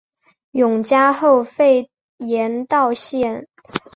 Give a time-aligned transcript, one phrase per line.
[0.49, 3.47] 永嘉后废严道县。